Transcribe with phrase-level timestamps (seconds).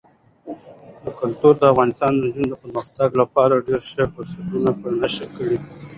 [1.19, 5.57] کلتور د افغان نجونو د پرمختګ لپاره ډېر ښه فرصتونه په نښه کوي.